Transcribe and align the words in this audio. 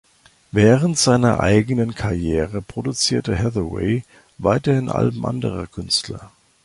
Während 0.51 0.97
seiner 0.97 1.41
eigenen 1.41 1.93
Karriere 1.93 2.63
produzierte 2.63 3.37
Hathaway 3.37 4.03
weiterhin 4.39 4.89
Alben 4.89 5.27
anderer 5.27 5.67
Künstler. 5.67 6.31